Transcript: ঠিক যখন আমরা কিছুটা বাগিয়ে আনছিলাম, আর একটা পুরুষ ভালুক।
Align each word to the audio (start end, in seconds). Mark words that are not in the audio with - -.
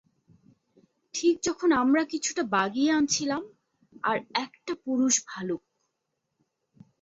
ঠিক 1.13 1.35
যখন 1.43 1.69
আমরা 1.73 2.03
কিছুটা 2.05 2.43
বাগিয়ে 2.43 2.91
আনছিলাম, 2.91 3.41
আর 4.03 4.17
একটা 4.35 4.73
পুরুষ 4.85 5.15
ভালুক। 5.27 5.61